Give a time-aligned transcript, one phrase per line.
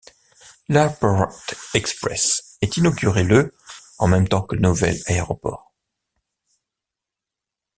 [0.67, 1.37] L'Airport
[1.75, 3.53] Express est inauguré le
[3.99, 5.75] en même temps que le nouvel aéroport.